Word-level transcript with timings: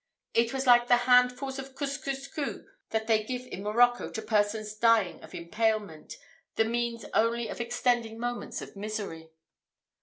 It 0.33 0.51
was 0.51 0.65
like 0.65 0.87
the 0.87 0.97
handfuls 1.05 1.59
of 1.59 1.75
couscousou 1.75 2.65
that 2.89 3.05
they 3.05 3.23
give 3.23 3.43
in 3.45 3.61
Morocco 3.61 4.09
to 4.09 4.21
persons 4.23 4.73
dying 4.73 5.21
of 5.21 5.35
impalement, 5.35 6.15
the 6.55 6.65
means 6.65 7.05
only 7.13 7.47
of 7.49 7.61
extending 7.61 8.17
moments 8.19 8.63
of 8.63 8.75
misery. 8.75 9.29